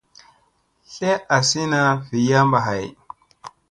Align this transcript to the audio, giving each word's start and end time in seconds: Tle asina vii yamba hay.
Tle 0.93 1.11
asina 1.37 1.79
vii 2.09 2.27
yamba 2.29 2.57
hay. 2.67 2.85